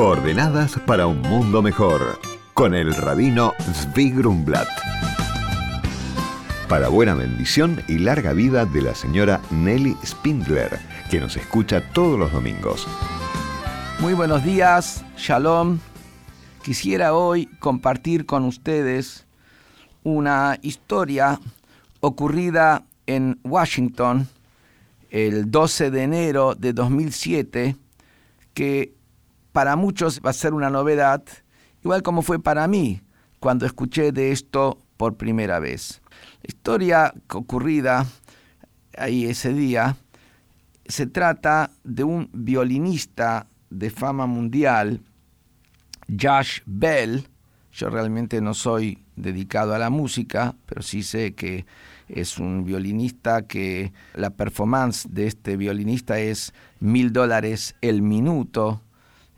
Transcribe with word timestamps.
Coordenadas 0.00 0.80
para 0.86 1.06
un 1.06 1.20
mundo 1.20 1.60
mejor. 1.60 2.18
Con 2.54 2.74
el 2.74 2.94
rabino 2.94 3.52
Zvi 3.60 4.12
Grumblat. 4.12 4.66
Para 6.70 6.88
buena 6.88 7.12
bendición 7.12 7.82
y 7.86 7.98
larga 7.98 8.32
vida 8.32 8.64
de 8.64 8.80
la 8.80 8.94
señora 8.94 9.42
Nelly 9.50 9.94
Spindler, 10.02 10.80
que 11.10 11.20
nos 11.20 11.36
escucha 11.36 11.92
todos 11.92 12.18
los 12.18 12.32
domingos. 12.32 12.88
Muy 13.98 14.14
buenos 14.14 14.42
días, 14.42 15.04
Shalom. 15.18 15.80
Quisiera 16.62 17.12
hoy 17.12 17.44
compartir 17.58 18.24
con 18.24 18.46
ustedes 18.46 19.26
una 20.02 20.56
historia 20.62 21.38
ocurrida 22.00 22.84
en 23.06 23.38
Washington 23.44 24.28
el 25.10 25.50
12 25.50 25.90
de 25.90 26.02
enero 26.04 26.54
de 26.54 26.72
2007 26.72 27.76
que 28.54 28.94
para 29.52 29.76
muchos 29.76 30.20
va 30.24 30.30
a 30.30 30.34
ser 30.34 30.54
una 30.54 30.70
novedad, 30.70 31.22
igual 31.82 32.02
como 32.02 32.22
fue 32.22 32.42
para 32.42 32.66
mí 32.68 33.00
cuando 33.38 33.66
escuché 33.66 34.12
de 34.12 34.32
esto 34.32 34.78
por 34.96 35.16
primera 35.16 35.58
vez. 35.58 36.02
La 36.42 36.48
historia 36.48 37.14
ocurrida 37.32 38.06
ahí 38.96 39.24
ese 39.24 39.52
día 39.52 39.96
se 40.86 41.06
trata 41.06 41.70
de 41.84 42.04
un 42.04 42.28
violinista 42.32 43.46
de 43.70 43.90
fama 43.90 44.26
mundial, 44.26 45.00
Josh 46.08 46.60
Bell. 46.66 47.28
Yo 47.72 47.88
realmente 47.88 48.40
no 48.40 48.52
soy 48.52 48.98
dedicado 49.14 49.74
a 49.74 49.78
la 49.78 49.90
música, 49.90 50.56
pero 50.66 50.82
sí 50.82 51.02
sé 51.02 51.34
que 51.34 51.64
es 52.08 52.38
un 52.38 52.64
violinista 52.64 53.42
que 53.42 53.92
la 54.14 54.30
performance 54.30 55.06
de 55.08 55.28
este 55.28 55.56
violinista 55.56 56.18
es 56.18 56.52
mil 56.80 57.12
dólares 57.12 57.76
el 57.80 58.02
minuto 58.02 58.82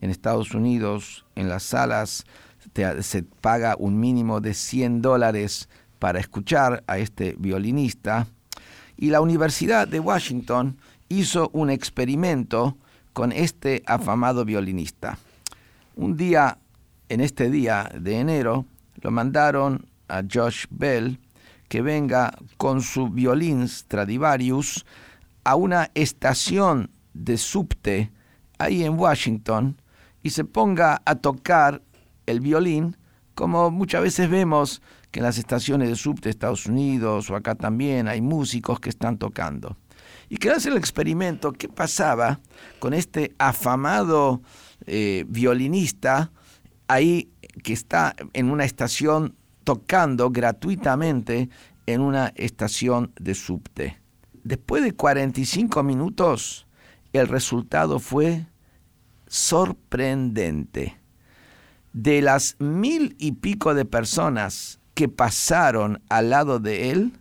en 0.00 0.10
Estados 0.10 0.54
Unidos, 0.54 1.24
en 1.34 1.48
las 1.48 1.62
salas, 1.62 2.24
se 3.00 3.22
paga 3.22 3.76
un 3.78 3.98
mínimo 3.98 4.40
de 4.40 4.54
100 4.54 5.02
dólares 5.02 5.68
para 5.98 6.20
escuchar 6.20 6.84
a 6.86 6.98
este 6.98 7.34
violinista. 7.38 8.26
Y 8.96 9.10
la 9.10 9.20
Universidad 9.20 9.88
de 9.88 10.00
Washington 10.00 10.78
hizo 11.08 11.50
un 11.52 11.70
experimento 11.70 12.76
con 13.12 13.32
este 13.32 13.82
afamado 13.86 14.44
violinista. 14.44 15.18
Un 15.96 16.16
día, 16.16 16.58
en 17.08 17.20
este 17.20 17.50
día 17.50 17.90
de 17.98 18.20
enero, 18.20 18.64
lo 19.00 19.10
mandaron 19.10 19.86
a 20.08 20.22
Josh 20.22 20.66
Bell 20.70 21.18
que 21.68 21.82
venga 21.82 22.36
con 22.56 22.80
su 22.82 23.08
violín 23.10 23.68
Stradivarius 23.68 24.86
a 25.44 25.54
una 25.54 25.90
estación 25.94 26.90
de 27.12 27.36
subte 27.36 28.10
ahí 28.58 28.84
en 28.84 28.98
Washington 28.98 29.76
y 30.22 30.30
se 30.30 30.44
ponga 30.44 31.02
a 31.04 31.16
tocar 31.16 31.82
el 32.26 32.40
violín, 32.40 32.96
como 33.34 33.70
muchas 33.70 34.02
veces 34.02 34.28
vemos 34.28 34.82
que 35.10 35.20
en 35.20 35.24
las 35.24 35.38
estaciones 35.38 35.88
de 35.88 35.96
subte 35.96 36.24
de 36.24 36.30
Estados 36.30 36.66
Unidos 36.66 37.30
o 37.30 37.36
acá 37.36 37.54
también 37.54 38.08
hay 38.08 38.20
músicos 38.20 38.80
que 38.80 38.90
están 38.90 39.18
tocando. 39.18 39.76
Y 40.28 40.36
que 40.36 40.50
hacer 40.50 40.72
el 40.72 40.78
experimento, 40.78 41.52
¿qué 41.52 41.68
pasaba 41.68 42.40
con 42.78 42.92
este 42.92 43.34
afamado 43.38 44.42
eh, 44.86 45.24
violinista 45.28 46.30
ahí 46.86 47.30
que 47.62 47.72
está 47.72 48.14
en 48.34 48.50
una 48.50 48.64
estación 48.64 49.36
tocando 49.64 50.30
gratuitamente 50.30 51.48
en 51.86 52.00
una 52.00 52.32
estación 52.36 53.12
de 53.18 53.34
subte? 53.34 54.00
Después 54.44 54.82
de 54.82 54.92
45 54.92 55.82
minutos, 55.82 56.66
el 57.12 57.28
resultado 57.28 57.98
fue 57.98 58.46
sorprendente. 59.28 60.98
De 61.92 62.20
las 62.22 62.56
mil 62.58 63.16
y 63.18 63.32
pico 63.32 63.74
de 63.74 63.84
personas 63.84 64.80
que 64.94 65.08
pasaron 65.08 66.02
al 66.08 66.30
lado 66.30 66.58
de 66.58 66.90
él, 66.90 67.12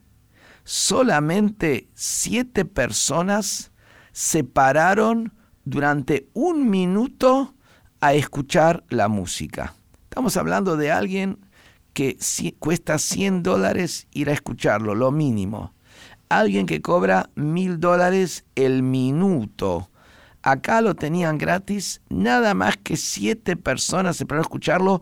solamente 0.64 1.88
siete 1.94 2.66
personas 2.66 3.72
se 4.12 4.44
pararon 4.44 5.34
durante 5.64 6.28
un 6.34 6.70
minuto 6.70 7.54
a 8.02 8.14
escuchar 8.14 8.84
la 8.90 9.08
música. 9.08 9.76
Estamos 10.04 10.38
hablando 10.38 10.78
de 10.78 10.92
alguien 10.92 11.40
que 11.94 12.18
cuesta 12.60 13.00
100 13.00 13.44
dólares 13.44 14.08
ir 14.12 14.30
a 14.30 14.34
escucharlo, 14.34 14.94
lo 14.96 15.12
mínimo. 15.12 15.74
Alguien 16.30 16.66
que 16.66 16.82
cobra 16.82 17.30
mil 17.36 17.80
dólares 17.80 18.46
el 18.56 18.84
minuto. 18.84 19.90
Acá 20.42 20.82
lo 20.82 20.96
tenían 20.96 21.38
gratis, 21.38 22.02
nada 22.10 22.54
más 22.54 22.78
que 22.78 22.96
siete 22.98 23.56
personas 23.56 24.18
se 24.18 24.26
a 24.30 24.42
escucharlo 24.42 25.02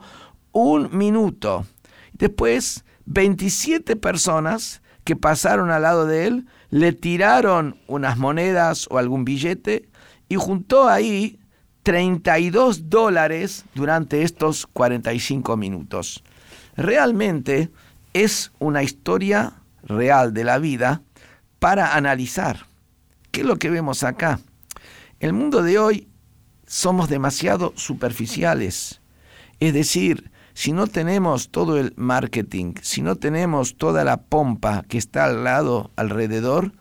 un 0.52 0.96
minuto. 0.98 1.66
Después, 2.14 2.86
27 3.06 3.96
personas 3.96 4.82
que 5.04 5.16
pasaron 5.16 5.70
al 5.70 5.84
lado 5.84 6.06
de 6.08 6.28
él 6.28 6.48
le 6.70 6.92
tiraron 6.94 7.80
unas 7.88 8.18
monedas 8.18 8.88
o 8.90 8.98
algún 8.98 9.24
billete 9.24 9.88
y 10.28 10.36
juntó 10.36 10.90
ahí 10.90 11.40
32 11.84 12.90
dólares 12.90 13.66
durante 13.76 14.24
estos 14.24 14.66
45 14.66 15.56
minutos. 15.56 16.24
Realmente 16.76 17.70
es 18.14 18.52
una 18.58 18.82
historia 18.82 19.54
real 19.84 20.34
de 20.34 20.44
la 20.44 20.58
vida 20.58 21.04
para 21.60 21.96
analizar. 21.96 22.66
¿Qué 23.32 23.42
es 23.42 23.46
lo 23.46 23.58
que 23.58 23.70
vemos 23.70 24.04
acá? 24.04 24.40
El 25.20 25.34
mundo 25.34 25.62
de 25.62 25.80
hoy 25.80 26.10
somos 26.68 27.08
demasiado 27.08 27.72
superficiales. 27.76 29.02
Es 29.60 29.74
decir, 29.74 30.32
si 30.54 30.74
no 30.74 30.88
tenemos 30.88 31.50
todo 31.52 31.78
el 31.78 31.94
marketing, 31.96 32.74
si 32.82 33.02
no 33.02 33.16
tenemos 33.16 33.78
toda 33.78 34.04
la 34.04 34.24
pompa 34.24 34.84
que 34.88 34.98
está 34.98 35.26
al 35.26 35.46
lado, 35.46 35.92
alrededor, 35.96 36.74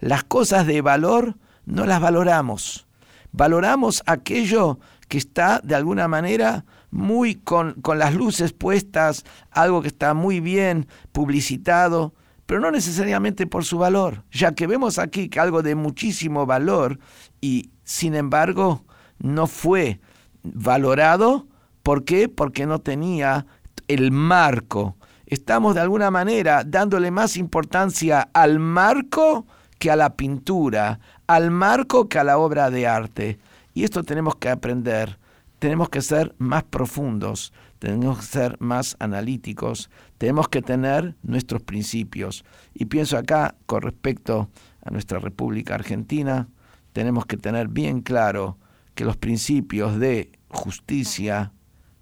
las 0.00 0.24
cosas 0.24 0.66
de 0.66 0.80
valor 0.80 1.36
no 1.66 1.84
las 1.86 2.00
valoramos. 2.00 2.86
Valoramos 3.32 4.02
aquello 4.06 4.78
que 5.08 5.18
está 5.18 5.60
de 5.62 5.74
alguna 5.74 6.08
manera 6.08 6.64
muy 6.90 7.34
con, 7.34 7.76
las 7.96 8.14
luces 8.14 8.52
puestas, 8.52 9.24
algo 9.50 9.82
que 9.82 9.88
está 9.88 10.14
muy 10.14 10.40
bien 10.40 10.86
publicitado, 11.12 12.14
pero 12.46 12.60
no 12.60 12.70
necesariamente 12.70 13.46
por 13.46 13.64
su 13.64 13.78
valor, 13.78 14.24
ya 14.30 14.54
que 14.54 14.66
vemos 14.66 14.98
aquí 14.98 15.28
que 15.28 15.40
algo 15.40 15.62
de 15.62 15.74
muchísimo 15.74 16.44
valor 16.46 16.98
y 17.40 17.70
sin 17.92 18.14
embargo 18.14 18.84
no 19.18 19.46
fue 19.46 20.00
valorado. 20.42 21.46
¿Por 21.82 22.04
qué? 22.04 22.26
Porque 22.26 22.64
no 22.64 22.78
tenía 22.78 23.46
el 23.86 24.10
marco. 24.10 24.96
Estamos 25.26 25.74
de 25.74 25.82
alguna 25.82 26.10
manera 26.10 26.64
dándole 26.64 27.10
más 27.10 27.36
importancia 27.36 28.30
al 28.32 28.58
marco 28.58 29.46
que 29.78 29.90
a 29.90 29.96
la 29.96 30.16
pintura, 30.16 31.00
al 31.26 31.50
marco 31.50 32.08
que 32.08 32.18
a 32.18 32.24
la 32.24 32.38
obra 32.38 32.70
de 32.70 32.86
arte. 32.86 33.38
Y 33.74 33.84
esto 33.84 34.02
tenemos 34.02 34.36
que 34.36 34.48
aprender. 34.48 35.18
Tenemos 35.58 35.90
que 35.90 36.00
ser 36.00 36.34
más 36.38 36.64
profundos, 36.64 37.52
tenemos 37.78 38.18
que 38.20 38.24
ser 38.24 38.56
más 38.58 38.96
analíticos, 39.00 39.90
tenemos 40.18 40.48
que 40.48 40.62
tener 40.62 41.14
nuestros 41.22 41.62
principios. 41.62 42.42
Y 42.72 42.86
pienso 42.86 43.18
acá 43.18 43.54
con 43.66 43.82
respecto 43.82 44.48
a 44.82 44.90
nuestra 44.90 45.18
República 45.18 45.74
Argentina, 45.74 46.48
tenemos 46.92 47.26
que 47.26 47.36
tener 47.36 47.68
bien 47.68 48.02
claro 48.02 48.58
que 48.94 49.04
los 49.04 49.16
principios 49.16 49.98
de 49.98 50.32
justicia, 50.48 51.52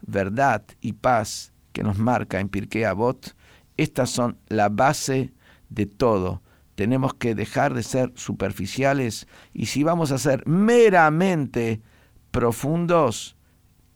verdad 0.07 0.63
y 0.81 0.95
paz 0.95 1.53
que 1.73 1.83
nos 1.83 1.99
marca 1.99 2.41
en 2.41 2.49
Pirkei 2.49 2.85
Avot, 2.85 3.35
estas 3.77 4.11
son 4.11 4.39
la 4.49 4.69
base 4.69 5.33
de 5.69 5.87
todo. 5.87 6.43
Tenemos 6.75 7.15
que 7.15 7.35
dejar 7.35 7.75
de 7.75 7.83
ser 7.83 8.13
superficiales 8.17 9.27
y 9.53 9.67
si 9.67 9.83
vamos 9.83 10.13
a 10.13 10.19
ser 10.19 10.47
meramente 10.47 11.81
profundos, 12.31 13.37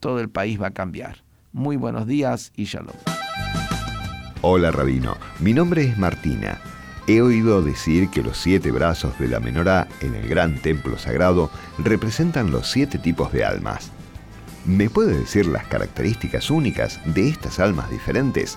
todo 0.01 0.21
el 0.21 0.29
país 0.29 0.61
va 0.61 0.69
a 0.69 0.73
cambiar. 0.73 1.25
Muy 1.53 1.77
buenos 1.77 2.07
días 2.07 2.53
y 2.57 2.65
shalom. 2.65 2.97
Hola 4.43 4.71
Rabino, 4.71 5.17
mi 5.41 5.55
nombre 5.55 5.85
es 5.85 5.99
Martina. 5.99 6.61
He 7.07 7.21
oído 7.21 7.61
decir 7.61 8.09
que 8.09 8.23
los 8.23 8.39
siete 8.39 8.71
brazos 8.71 9.19
de 9.19 9.29
la 9.29 9.39
menorá 9.39 9.89
en 10.01 10.15
el 10.15 10.27
gran 10.27 10.57
templo 10.57 10.97
sagrado 10.97 11.51
representan 11.79 12.51
los 12.51 12.71
siete 12.71 12.99
tipos 12.99 13.31
de 13.31 13.45
almas. 13.45 13.91
¿Me 14.65 14.89
puede 14.89 15.19
decir 15.19 15.45
las 15.45 15.67
características 15.67 16.51
únicas 16.51 17.01
de 17.05 17.29
estas 17.29 17.61
almas 17.61 17.91
diferentes? 17.91 18.57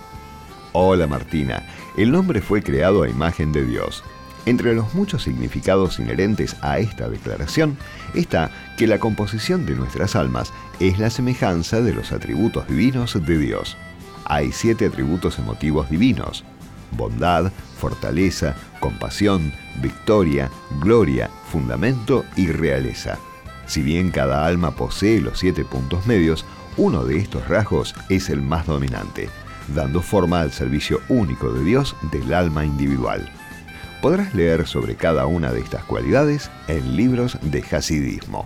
Hola 0.71 1.07
Martina, 1.07 1.61
el 1.97 2.09
nombre 2.09 2.41
fue 2.41 2.63
creado 2.63 3.03
a 3.03 3.09
imagen 3.09 3.51
de 3.51 3.65
Dios. 3.65 4.01
Entre 4.45 4.73
los 4.73 4.93
muchos 4.93 5.23
significados 5.23 5.99
inherentes 5.99 6.55
a 6.61 6.79
esta 6.79 7.09
declaración 7.09 7.77
está 8.13 8.49
que 8.77 8.87
la 8.87 8.97
composición 8.97 9.65
de 9.65 9.75
nuestras 9.75 10.15
almas 10.15 10.53
es 10.79 10.99
la 10.99 11.09
semejanza 11.09 11.81
de 11.81 11.93
los 11.93 12.13
atributos 12.13 12.65
divinos 12.69 13.13
de 13.25 13.37
Dios. 13.37 13.75
Hay 14.23 14.53
siete 14.53 14.85
atributos 14.85 15.37
emotivos 15.37 15.89
divinos, 15.89 16.45
bondad, 16.91 17.51
fortaleza, 17.77 18.55
compasión, 18.79 19.53
victoria, 19.81 20.49
gloria, 20.81 21.29
fundamento 21.51 22.25
y 22.35 22.47
realeza. 22.47 23.17
Si 23.65 23.81
bien 23.81 24.11
cada 24.11 24.45
alma 24.45 24.71
posee 24.71 25.19
los 25.21 25.39
siete 25.39 25.65
puntos 25.65 26.07
medios, 26.07 26.45
uno 26.77 27.03
de 27.03 27.17
estos 27.17 27.47
rasgos 27.47 27.95
es 28.09 28.29
el 28.29 28.41
más 28.41 28.65
dominante, 28.65 29.29
dando 29.75 30.01
forma 30.01 30.41
al 30.41 30.51
servicio 30.51 31.01
único 31.09 31.51
de 31.51 31.63
Dios 31.63 31.95
del 32.11 32.33
alma 32.33 32.65
individual. 32.65 33.29
Podrás 34.01 34.33
leer 34.35 34.67
sobre 34.67 34.95
cada 34.95 35.25
una 35.25 35.51
de 35.51 35.59
estas 35.59 35.83
cualidades 35.83 36.51
en 36.67 36.95
libros 36.95 37.37
de 37.41 37.63
Hasidismo. 37.63 38.45